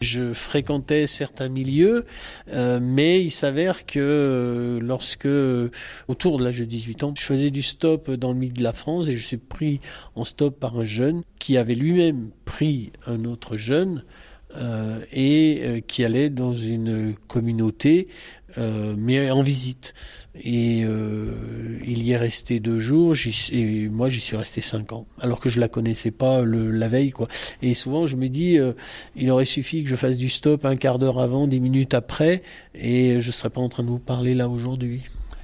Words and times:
Je 0.00 0.32
fréquentais 0.32 1.06
certains 1.06 1.50
milieux, 1.50 2.06
euh, 2.52 2.80
mais 2.80 3.22
il 3.22 3.30
s'avère 3.30 3.84
que 3.84 3.98
euh, 3.98 4.80
lorsque, 4.80 5.28
autour 6.08 6.38
de 6.38 6.44
l'âge 6.44 6.58
de 6.58 6.64
18 6.64 7.04
ans, 7.04 7.12
je 7.14 7.22
faisais 7.22 7.50
du 7.50 7.60
stop 7.60 8.10
dans 8.10 8.32
le 8.32 8.38
milieu 8.38 8.54
de 8.54 8.62
la 8.62 8.72
France 8.72 9.08
et 9.08 9.12
je 9.12 9.26
suis 9.26 9.36
pris 9.36 9.82
en 10.14 10.24
stop 10.24 10.58
par 10.58 10.78
un 10.78 10.84
jeune 10.84 11.22
qui 11.38 11.58
avait 11.58 11.74
lui-même 11.74 12.30
pris 12.46 12.92
un 13.06 13.26
autre 13.26 13.56
jeune 13.56 14.02
euh, 14.56 14.98
et 15.12 15.60
euh, 15.62 15.80
qui 15.80 16.04
allait 16.04 16.28
dans 16.30 16.54
une 16.54 17.14
communauté, 17.28 18.08
euh, 18.58 18.94
mais 18.98 19.30
en 19.30 19.42
visite. 19.42 19.94
Et 20.42 20.80
il 20.80 22.02
y 22.02 22.12
est 22.12 22.16
resté 22.16 22.60
deux 22.60 22.78
jours, 22.78 23.14
et 23.52 23.88
moi 23.88 24.08
j'y 24.08 24.20
suis 24.20 24.36
resté 24.36 24.60
cinq 24.60 24.92
ans, 24.92 25.06
alors 25.18 25.40
que 25.40 25.50
je 25.50 25.58
la 25.60 25.68
connaissais 25.68 26.12
pas 26.12 26.42
le, 26.42 26.70
la 26.70 26.88
veille, 26.88 27.10
quoi. 27.10 27.26
Et 27.62 27.74
souvent 27.74 28.06
je 28.06 28.16
me 28.16 28.28
dis, 28.28 28.56
il 29.16 29.30
aurait 29.30 29.44
suffi 29.44 29.82
que 29.82 29.90
je 29.90 29.96
fasse 29.96 30.18
du 30.18 30.28
stop 30.28 30.64
un 30.64 30.76
quart 30.76 30.98
d'heure 30.98 31.18
avant, 31.18 31.46
dix 31.48 31.60
minutes 31.60 31.94
après, 31.94 32.42
et 32.74 33.20
je 33.20 33.30
serais 33.32 33.50
pas 33.50 33.60
en 33.60 33.68
train 33.68 33.82
de 33.82 33.88
vous 33.88 33.98
parler 33.98 34.34
là 34.34 34.48
aujourd'hui. 34.48 35.02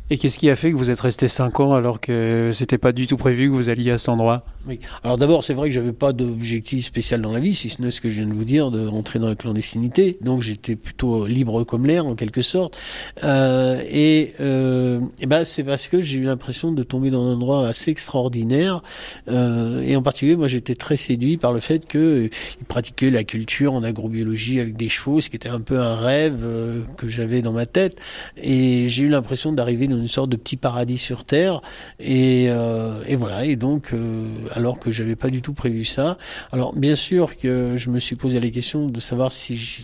Et 0.09 0.19
qu'est-ce 0.19 0.39
qui 0.39 0.49
a 0.51 0.57
fait 0.57 0.71
que 0.71 0.77
vous 0.77 0.91
êtes 0.91 1.01
resté 1.01 1.27
5 1.27 1.59
ans 1.61 1.75
alors 1.75 2.01
que 2.01 2.51
c'était 2.53 2.79
pas 2.79 2.93
du 2.93 3.07
tout 3.07 3.17
prévu 3.17 3.51
que 3.51 3.55
vous 3.55 3.69
alliez 3.69 3.91
à 3.91 3.99
cet 3.99 4.09
endroit? 4.09 4.45
Oui. 4.69 4.81
Alors 5.03 5.19
d'abord, 5.19 5.45
c'est 5.45 5.55
vrai 5.55 5.69
que 5.69 5.75
j'avais 5.75 5.93
pas 5.93 6.13
d'objectif 6.13 6.85
spécial 6.85 7.21
dans 7.21 7.33
la 7.33 7.41
vie, 7.41 7.55
si 7.55 7.71
ce 7.71 7.83
n'est 7.83 7.91
ce 7.91 8.01
que 8.01 8.09
je 8.09 8.21
viens 8.23 8.29
de 8.29 8.35
vous 8.35 8.45
dire, 8.45 8.71
de 8.71 8.87
rentrer 8.87 9.19
dans 9.19 9.29
la 9.29 9.35
clandestinité. 9.35 10.19
Donc 10.21 10.43
j'étais 10.43 10.77
plutôt 10.77 11.27
libre 11.27 11.65
comme 11.65 11.87
l'air 11.87 12.07
en 12.07 12.15
quelque 12.15 12.43
sorte. 12.43 12.77
Euh, 13.25 13.83
et, 13.89 14.35
euh, 14.41 15.01
ben 15.27 15.45
c'est 15.45 15.65
parce 15.65 15.89
que 15.89 16.01
j'ai 16.01 16.19
eu 16.19 16.23
l'impression 16.23 16.73
de 16.73 16.83
tomber 16.83 17.11
dans 17.11 17.25
un 17.25 17.35
endroit 17.35 17.67
assez 17.67 17.91
extraordinaire. 17.91 18.83
Euh, 19.29 19.83
et 19.83 19.97
en 19.97 20.03
particulier, 20.03 20.37
moi 20.37 20.47
j'étais 20.47 20.75
très 20.75 20.97
séduit 20.97 21.37
par 21.37 21.53
le 21.53 21.61
fait 21.61 21.87
que 21.87 21.99
euh, 21.99 22.29
il 22.61 22.65
pratiquait 22.67 23.11
la 23.11 23.25
culture 23.25 23.73
en 23.73 23.83
agrobiologie 23.83 24.61
avec 24.61 24.77
des 24.77 24.89
chevaux, 24.89 25.21
ce 25.21 25.31
qui 25.31 25.37
était 25.37 25.49
un 25.49 25.61
peu 25.61 25.81
un 25.81 25.97
rêve 25.97 26.41
euh, 26.43 26.83
que 26.97 27.09
j'avais 27.09 27.43
dans 27.43 27.53
ma 27.53 27.67
tête. 27.67 27.99
Et 28.37 28.89
j'ai 28.89 29.05
eu 29.05 29.09
l'impression 29.09 29.53
d'arriver 29.53 29.89
dans 29.89 29.96
une 29.97 30.09
sorte 30.09 30.31
de 30.31 30.37
petit 30.37 30.57
paradis 30.57 30.99
sur 30.99 31.25
terre. 31.25 31.61
Et, 31.99 32.47
euh, 32.49 33.03
et 33.07 33.17
voilà. 33.17 33.45
Et 33.45 33.57
donc, 33.57 33.91
euh, 33.93 34.27
alors 34.53 34.79
que 34.79 34.91
j'avais 34.91 35.17
pas 35.17 35.29
du 35.29 35.43
tout 35.43 35.53
prévu 35.53 35.85
ça. 35.85 36.17
Alors, 36.53 36.75
bien 36.75 36.97
sûr 36.97 37.37
que 37.37 37.75
je 37.77 37.91
me 37.91 37.99
suis 37.99 38.17
posé 38.17 38.41
la 38.41 38.51
question 38.51 38.89
de 38.89 39.01
savoir 39.01 39.33
si 39.33 39.57
je, 39.57 39.83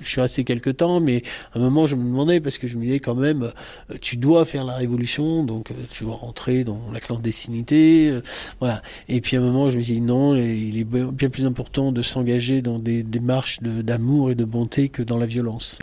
suis 0.00 0.20
resté 0.20 0.44
quelque 0.44 0.70
temps, 0.70 1.00
mais 1.00 1.22
à 1.54 1.58
un 1.58 1.62
moment, 1.62 1.86
je 1.86 1.96
me 1.96 2.04
demandais 2.04 2.40
parce 2.40 2.58
que 2.58 2.66
je 2.66 2.76
me 2.78 2.84
disais 2.84 3.00
quand 3.00 3.14
même, 3.14 3.42
euh, 3.90 3.94
tu 4.00 4.16
dois 4.16 4.44
faire 4.44 4.64
la 4.64 4.76
révolution, 4.76 5.44
donc 5.44 5.68
tu 5.90 6.04
dois 6.04 6.16
rentrer 6.16 6.64
dans 6.64 6.80
la 6.92 7.00
clandestinité, 7.00 8.12
voilà. 8.60 8.82
Et 9.08 9.20
puis 9.20 9.36
à 9.36 9.40
un 9.40 9.42
moment, 9.42 9.70
je 9.70 9.76
me 9.76 9.82
suis 9.82 9.94
dit 9.94 10.00
non, 10.00 10.36
il 10.36 10.78
est 10.78 10.84
bien 10.84 11.28
plus 11.28 11.44
important 11.44 11.92
de 11.92 12.02
s'engager 12.02 12.62
dans 12.62 12.78
des 12.78 13.02
démarches 13.02 13.60
d'amour 13.62 14.30
et 14.30 14.34
de 14.34 14.44
bonté 14.44 14.88
que 14.88 15.02
dans 15.02 15.18
la 15.18 15.26
violence. 15.26 15.78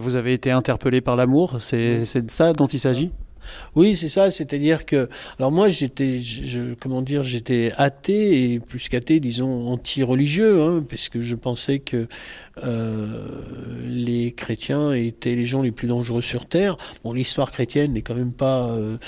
Vous 0.00 0.14
avez 0.14 0.32
été 0.32 0.52
interpellé 0.52 1.00
par 1.00 1.16
l'amour, 1.16 1.56
c'est 1.58 2.22
de 2.22 2.30
ça 2.30 2.52
dont 2.52 2.66
il 2.66 2.78
s'agit? 2.78 3.10
Oui, 3.74 3.96
c'est 3.96 4.08
ça. 4.08 4.30
C'est-à-dire 4.30 4.86
que, 4.86 5.08
alors 5.40 5.50
moi, 5.50 5.68
j'étais, 5.68 6.20
je, 6.20 6.74
comment 6.74 7.02
dire, 7.02 7.24
j'étais 7.24 7.72
athée 7.76 8.52
et 8.52 8.60
plus 8.60 8.88
qu'athée, 8.88 9.18
disons 9.18 9.66
anti-religieux, 9.66 10.62
hein, 10.62 10.84
parce 10.88 11.08
que 11.08 11.20
je 11.20 11.34
pensais 11.34 11.80
que 11.80 12.06
euh, 12.62 13.08
les 13.88 14.30
chrétiens 14.30 14.92
étaient 14.92 15.34
les 15.34 15.46
gens 15.46 15.62
les 15.62 15.72
plus 15.72 15.88
dangereux 15.88 16.22
sur 16.22 16.46
terre. 16.46 16.76
Bon, 17.02 17.12
l'histoire 17.12 17.50
chrétienne 17.50 17.94
n'est 17.94 18.02
quand 18.02 18.14
même 18.14 18.32
pas 18.32 18.70
euh, 18.70 18.98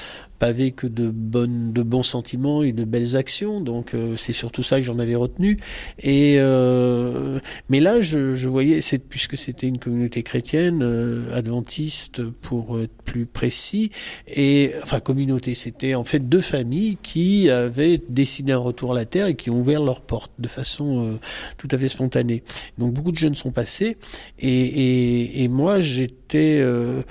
pavé 0.40 0.72
que 0.72 0.88
de 0.88 1.10
bonnes, 1.10 1.72
de 1.72 1.82
bons 1.82 2.02
sentiments 2.02 2.64
et 2.64 2.72
de 2.72 2.84
belles 2.84 3.14
actions. 3.14 3.60
Donc 3.60 3.94
euh, 3.94 4.16
c'est 4.16 4.32
surtout 4.32 4.64
ça 4.64 4.76
que 4.76 4.82
j'en 4.82 4.98
avais 4.98 5.14
retenu. 5.14 5.58
Et 6.00 6.36
euh, 6.38 7.38
mais 7.68 7.78
là, 7.78 8.00
je, 8.00 8.34
je 8.34 8.48
voyais, 8.48 8.80
c'est 8.80 8.98
puisque 8.98 9.36
c'était 9.36 9.68
une 9.68 9.78
communauté 9.78 10.24
chrétienne 10.24 10.80
euh, 10.82 11.32
adventiste 11.32 12.24
pour 12.24 12.80
être 12.80 12.96
plus 13.04 13.26
précis, 13.26 13.90
et 14.26 14.72
enfin 14.82 15.00
communauté, 15.00 15.54
c'était 15.54 15.94
en 15.94 16.04
fait 16.04 16.28
deux 16.28 16.40
familles 16.40 16.96
qui 17.02 17.50
avaient 17.50 18.00
décidé 18.08 18.52
un 18.52 18.58
retour 18.58 18.92
à 18.92 18.94
la 18.94 19.04
terre 19.04 19.26
et 19.26 19.36
qui 19.36 19.50
ont 19.50 19.58
ouvert 19.58 19.82
leurs 19.82 20.00
portes 20.00 20.32
de 20.38 20.48
façon 20.48 21.18
tout 21.58 21.68
à 21.70 21.76
fait 21.76 21.88
spontanée. 21.88 22.42
Donc 22.78 22.94
beaucoup 22.94 23.12
de 23.12 23.18
jeunes 23.18 23.34
sont 23.34 23.52
passés, 23.52 23.98
et, 24.38 24.48
et, 24.48 25.42
et 25.42 25.48
moi 25.48 25.80
j'étais 25.80 26.60
euh, 26.62 27.02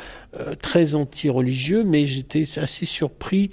très 0.62 0.96
anti-religieux, 0.96 1.84
mais 1.84 2.06
j'étais 2.06 2.46
assez 2.58 2.86
surpris 2.86 3.50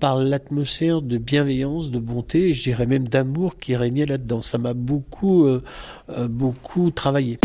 par 0.00 0.16
l'atmosphère 0.16 1.02
de 1.02 1.16
bienveillance, 1.16 1.90
de 1.90 1.98
bonté, 1.98 2.50
et 2.50 2.52
je 2.52 2.62
dirais 2.62 2.86
même 2.86 3.08
d'amour 3.08 3.58
qui 3.58 3.74
régnait 3.76 4.06
là-dedans. 4.06 4.42
Ça 4.42 4.58
m'a 4.58 4.74
beaucoup, 4.74 5.46
euh, 5.46 5.62
euh, 6.10 6.28
beaucoup 6.28 6.90
travaillé. 6.90 7.38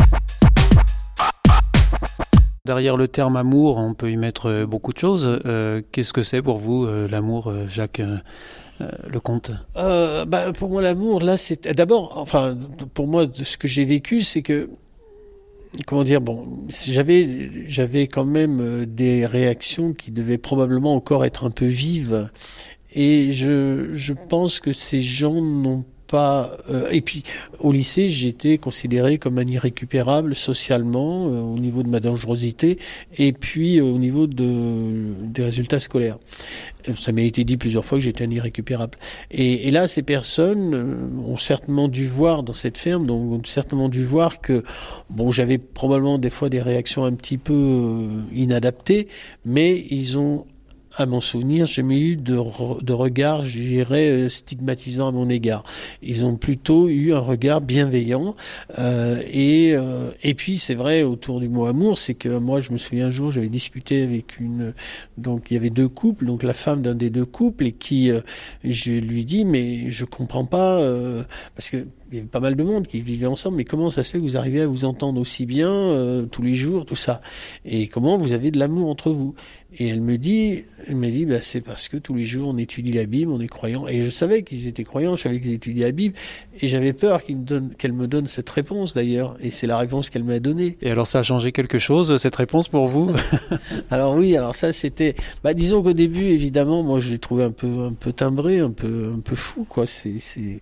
Derrière 2.65 2.97
le 2.97 3.07
terme 3.07 3.37
amour, 3.37 3.77
on 3.77 3.93
peut 3.93 4.11
y 4.11 4.17
mettre 4.17 4.65
beaucoup 4.65 4.93
de 4.93 4.97
choses. 4.97 5.39
Qu'est-ce 5.91 6.13
que 6.13 6.21
c'est 6.21 6.41
pour 6.41 6.57
vous 6.57 6.85
l'amour, 6.85 7.51
Jacques 7.67 8.01
Lecomte 9.07 9.51
bah, 9.73 10.53
Pour 10.53 10.69
moi, 10.69 10.81
l'amour, 10.81 11.21
là, 11.21 11.37
c'est 11.37 11.67
d'abord, 11.69 12.17
enfin, 12.17 12.55
pour 12.93 13.07
moi, 13.07 13.25
ce 13.33 13.57
que 13.57 13.67
j'ai 13.67 13.85
vécu, 13.85 14.21
c'est 14.21 14.43
que 14.43 14.69
comment 15.87 16.03
dire 16.03 16.21
bon 16.21 16.65
j'avais 16.67 17.67
j'avais 17.67 18.07
quand 18.07 18.25
même 18.25 18.59
euh, 18.59 18.85
des 18.85 19.25
réactions 19.25 19.93
qui 19.93 20.11
devaient 20.11 20.37
probablement 20.37 20.95
encore 20.95 21.25
être 21.25 21.45
un 21.45 21.51
peu 21.51 21.65
vives. 21.65 22.29
Et 22.91 23.31
je 23.33 23.93
je 23.93 24.13
pense 24.13 24.59
que 24.59 24.71
ces 24.71 24.99
gens 24.99 25.41
n'ont 25.41 25.85
Euh, 26.13 26.89
et 26.91 27.01
puis 27.01 27.23
au 27.59 27.71
lycée, 27.71 28.09
j'étais 28.09 28.57
considéré 28.57 29.17
comme 29.17 29.37
un 29.37 29.47
irrécupérable 29.47 30.35
socialement 30.35 31.27
euh, 31.27 31.41
au 31.41 31.59
niveau 31.59 31.83
de 31.83 31.89
ma 31.89 31.99
dangerosité 31.99 32.79
et 33.17 33.33
puis 33.33 33.79
euh, 33.79 33.83
au 33.83 33.97
niveau 33.97 34.27
de 34.27 35.13
des 35.23 35.43
résultats 35.43 35.79
scolaires. 35.79 36.17
Ça 36.95 37.11
m'a 37.11 37.21
été 37.21 37.43
dit 37.43 37.57
plusieurs 37.57 37.83
fois 37.85 37.97
que 37.97 38.03
j'étais 38.03 38.23
un 38.23 38.31
irrécupérable. 38.31 38.97
Et, 39.31 39.67
et, 39.67 39.71
là, 39.71 39.87
ces 39.87 40.01
personnes 40.01 41.11
ont 41.27 41.37
certainement 41.37 41.89
dû 41.89 42.07
voir 42.07 42.41
dans 42.41 42.53
cette 42.53 42.77
ferme, 42.77 43.05
donc 43.05 43.31
ont 43.31 43.41
certainement 43.43 43.89
dû 43.89 44.03
voir 44.03 44.39
que 44.39 44.63
bon, 45.09 45.31
j'avais 45.31 45.57
probablement 45.57 46.17
des 46.17 46.29
fois 46.29 46.49
des 46.49 46.61
réactions 46.61 47.03
un 47.03 47.13
petit 47.13 47.37
peu 47.37 48.07
inadaptées, 48.33 49.07
mais 49.45 49.85
ils 49.89 50.17
ont 50.17 50.45
à 50.95 51.05
mon 51.05 51.21
souvenir, 51.21 51.65
jamais 51.65 51.99
eu 51.99 52.15
de, 52.15 52.37
de 52.81 52.93
regard, 52.93 53.43
je 53.43 53.57
dirais, 53.59 54.09
euh, 54.09 54.29
stigmatisant 54.29 55.07
à 55.07 55.11
mon 55.11 55.29
égard. 55.29 55.63
Ils 56.01 56.25
ont 56.25 56.35
plutôt 56.35 56.89
eu 56.89 57.13
un 57.13 57.19
regard 57.19 57.61
bienveillant. 57.61 58.35
Euh, 58.77 59.21
et, 59.29 59.73
euh, 59.73 60.11
et 60.23 60.33
puis, 60.33 60.57
c'est 60.57 60.75
vrai, 60.75 61.03
autour 61.03 61.39
du 61.39 61.49
mot 61.49 61.65
amour, 61.65 61.97
c'est 61.97 62.15
que 62.15 62.29
moi, 62.29 62.59
je 62.59 62.71
me 62.71 62.77
souviens 62.77 63.07
un 63.07 63.11
jour, 63.11 63.31
j'avais 63.31 63.49
discuté 63.49 64.03
avec 64.03 64.39
une... 64.39 64.73
Donc, 65.17 65.51
il 65.51 65.55
y 65.55 65.57
avait 65.57 65.69
deux 65.69 65.89
couples, 65.89 66.25
donc 66.25 66.43
la 66.43 66.53
femme 66.53 66.81
d'un 66.81 66.95
des 66.95 67.09
deux 67.09 67.25
couples, 67.25 67.67
et 67.67 67.71
qui, 67.71 68.11
je 68.63 68.91
lui 68.91 69.25
dis, 69.25 69.45
mais 69.45 69.89
je 69.91 70.05
comprends 70.05 70.45
pas, 70.45 70.81
parce 71.55 71.69
que 71.69 71.85
il 72.11 72.15
y 72.15 72.19
avait 72.19 72.27
pas 72.27 72.39
mal 72.39 72.55
de 72.55 72.63
monde 72.63 72.87
qui 72.87 73.01
vivait 73.01 73.27
ensemble, 73.27 73.57
mais 73.57 73.65
comment 73.65 73.89
ça 73.89 74.03
se 74.03 74.11
fait 74.11 74.17
que 74.17 74.23
vous 74.23 74.37
arrivez 74.37 74.61
à 74.61 74.67
vous 74.67 74.85
entendre 74.85 75.21
aussi 75.21 75.45
bien 75.45 75.69
euh, 75.69 76.25
tous 76.25 76.41
les 76.41 76.55
jours, 76.55 76.85
tout 76.85 76.95
ça? 76.95 77.21
Et 77.65 77.87
comment 77.87 78.17
vous 78.17 78.33
avez 78.33 78.51
de 78.51 78.57
l'amour 78.57 78.89
entre 78.89 79.11
vous? 79.11 79.35
Et 79.77 79.87
elle 79.87 80.01
me 80.01 80.17
dit, 80.17 80.63
elle 80.87 80.95
m'a 80.95 81.09
dit, 81.09 81.27
bah, 81.27 81.41
c'est 81.41 81.61
parce 81.61 81.89
que 81.89 81.97
tous 81.97 82.15
les 82.15 82.23
jours 82.23 82.49
on 82.49 82.57
étudie 82.57 82.91
la 82.91 83.05
Bible, 83.05 83.31
on 83.31 83.39
est 83.39 83.47
croyant. 83.47 83.87
Et 83.87 84.01
je 84.01 84.09
savais 84.09 84.41
qu'ils 84.41 84.67
étaient 84.67 84.83
croyants, 84.83 85.15
je 85.15 85.21
savais 85.21 85.39
qu'ils 85.39 85.53
étudiaient 85.53 85.85
la 85.85 85.91
Bible, 85.91 86.15
et 86.59 86.67
j'avais 86.67 86.93
peur 86.93 87.23
qu'elle 87.23 87.37
me, 87.37 87.43
donne, 87.43 87.75
qu'elle 87.75 87.93
me 87.93 88.07
donne 88.07 88.25
cette 88.25 88.49
réponse 88.49 88.95
d'ailleurs. 88.95 89.37
Et 89.41 89.51
c'est 89.51 89.67
la 89.67 89.77
réponse 89.77 90.09
qu'elle 90.09 90.23
m'a 90.23 90.39
donnée. 90.39 90.77
Et 90.81 90.89
alors 90.89 91.05
ça 91.05 91.19
a 91.19 91.23
changé 91.23 91.51
quelque 91.51 91.77
chose, 91.77 92.17
cette 92.17 92.35
réponse 92.35 92.67
pour 92.67 92.87
vous? 92.87 93.11
Alors 93.91 94.15
oui, 94.15 94.35
alors 94.35 94.55
ça 94.55 94.73
c'était, 94.73 95.15
bah, 95.43 95.53
disons 95.53 95.81
qu'au 95.81 95.93
début, 95.93 96.25
évidemment, 96.25 96.83
moi 96.83 96.99
je 96.99 97.11
l'ai 97.11 97.17
trouvé 97.17 97.43
un 97.43 97.51
peu, 97.51 97.85
un 97.85 97.93
peu 97.93 98.11
timbré, 98.11 98.59
un 98.59 98.71
peu, 98.71 99.11
un 99.15 99.19
peu 99.19 99.35
fou, 99.35 99.65
quoi. 99.67 99.85
C'est, 99.87 100.19
c'est, 100.19 100.59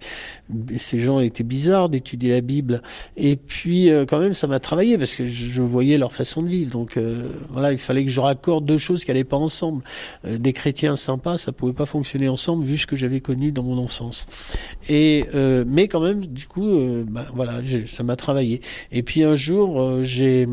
ces 0.77 0.99
gens 0.99 1.19
étaient 1.19 1.36
bizarre 1.43 1.89
d'étudier 1.89 2.31
la 2.31 2.41
Bible. 2.41 2.81
Et 3.15 3.35
puis, 3.35 3.89
euh, 3.89 4.05
quand 4.05 4.19
même, 4.19 4.33
ça 4.33 4.47
m'a 4.47 4.59
travaillé 4.59 4.97
parce 4.97 5.15
que 5.15 5.25
je, 5.25 5.61
voyais 5.61 5.97
leur 5.97 6.13
façon 6.13 6.41
de 6.41 6.47
vivre. 6.47 6.71
Donc, 6.71 6.97
euh, 6.97 7.29
voilà, 7.49 7.71
il 7.71 7.79
fallait 7.79 8.05
que 8.05 8.11
je 8.11 8.19
raccorde 8.19 8.65
deux 8.65 8.77
choses 8.77 9.03
qui 9.03 9.11
n'allaient 9.11 9.23
pas 9.23 9.37
ensemble. 9.37 9.83
Euh, 10.25 10.37
des 10.37 10.53
chrétiens 10.53 10.95
sympas, 10.95 11.37
ça 11.37 11.51
pouvait 11.51 11.73
pas 11.73 11.85
fonctionner 11.85 12.29
ensemble 12.29 12.65
vu 12.65 12.77
ce 12.77 12.87
que 12.87 12.95
j'avais 12.95 13.21
connu 13.21 13.51
dans 13.51 13.63
mon 13.63 13.77
enfance. 13.77 14.25
Et 14.89 15.25
mais 15.65 15.87
quand 15.87 16.01
même, 16.01 16.25
du 16.25 16.47
coup, 16.47 16.79
bah, 17.09 17.25
voilà, 17.33 17.61
ça 17.85 18.03
m'a 18.03 18.15
travaillé. 18.15 18.61
Et 18.91 19.03
puis 19.03 19.23
un 19.23 19.35
jour, 19.35 20.03
j'ai 20.03 20.47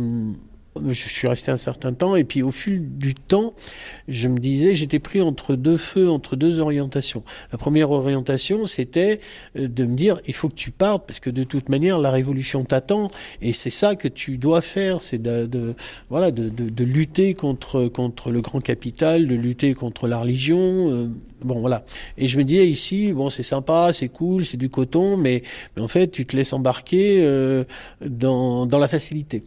Je 0.83 0.93
suis 0.93 1.29
resté 1.29 1.53
un 1.53 1.57
certain 1.57 1.93
temps 1.93 2.17
et 2.17 2.25
puis 2.25 2.43
au 2.43 2.51
fil 2.51 2.99
du 2.99 3.15
temps, 3.15 3.55
je 4.09 4.29
me 4.29 4.39
disais, 4.39 4.75
j'étais 4.75 4.99
pris 4.99 5.21
entre 5.21 5.55
deux 5.55 5.77
feux, 5.77 6.11
entre 6.11 6.35
deux 6.35 6.59
orientations. 6.59 7.23
La 7.53 7.59
première 7.59 7.93
orientation, 7.93 8.67
c'était 8.67 9.21
euh, 9.57 9.69
de 9.69 9.85
me 9.85 9.95
dire, 9.95 10.21
il 10.27 10.35
faut 10.35 10.49
que 10.49 10.55
tu 10.55 10.73
partes 10.73 11.07
parce 11.07 11.21
que 11.21 11.31
de 11.31 11.45
toute 11.45 11.69
manière, 11.69 11.99
la 11.99 12.11
révolution 12.11 12.65
t'attend 12.65 13.11
et 13.41 13.53
c'est 13.53 13.71
ça 13.71 13.95
que 13.95 14.09
tu 14.09 14.37
dois 14.37 14.61
faire, 14.61 15.01
c'est 15.01 15.23
de, 15.23 15.47
de, 15.47 15.75
voilà, 16.11 16.33
de, 16.33 16.49
de, 16.49 16.69
de, 16.69 16.85
lutter 16.85 17.35
contre 17.35 17.87
contre 17.87 18.33
le 18.33 18.41
grand 18.41 18.61
capital, 18.61 19.29
de 19.29 19.35
lutter 19.37 19.75
contre 19.75 20.09
la 20.09 20.19
religion. 20.19 20.59
Euh, 20.59 21.09
bon 21.43 21.61
voilà. 21.61 21.85
Et 22.19 22.27
je 22.27 22.37
me 22.37 22.43
disais 22.43 22.67
ici, 22.67 23.13
bon 23.13 23.31
c'est 23.31 23.45
sympa, 23.45 23.93
c'est 23.93 24.09
cool, 24.09 24.45
c'est 24.45 24.57
du 24.57 24.71
coton, 24.71 25.17
mais, 25.17 25.43
mais 25.77 25.83
en 25.83 25.89
fait 25.89 26.09
tu 26.09 26.27
te 26.27 26.37
laisses 26.37 26.53
embarquer 26.53 27.21
euh, 27.23 27.63
dans 28.05 28.67
dans 28.67 28.79
la 28.79 28.89
facilité. 28.89 29.45